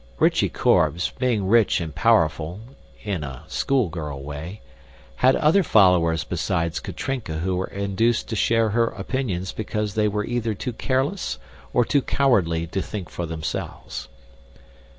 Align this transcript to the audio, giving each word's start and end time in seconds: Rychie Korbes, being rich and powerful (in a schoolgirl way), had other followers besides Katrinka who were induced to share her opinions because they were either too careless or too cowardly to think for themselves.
Rychie 0.19 0.51
Korbes, 0.51 1.11
being 1.19 1.47
rich 1.47 1.79
and 1.79 1.93
powerful 1.93 2.59
(in 3.03 3.23
a 3.23 3.43
schoolgirl 3.47 4.23
way), 4.23 4.61
had 5.17 5.35
other 5.35 5.61
followers 5.61 6.23
besides 6.23 6.79
Katrinka 6.79 7.33
who 7.37 7.55
were 7.55 7.67
induced 7.67 8.27
to 8.29 8.35
share 8.35 8.69
her 8.71 8.85
opinions 8.87 9.51
because 9.51 9.93
they 9.93 10.07
were 10.07 10.25
either 10.25 10.55
too 10.55 10.73
careless 10.73 11.37
or 11.71 11.85
too 11.85 12.01
cowardly 12.01 12.65
to 12.65 12.81
think 12.81 13.11
for 13.11 13.27
themselves. 13.27 14.07